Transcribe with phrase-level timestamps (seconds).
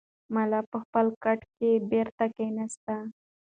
[0.33, 2.85] ملا په خپل کټ کې بېرته کښېناست.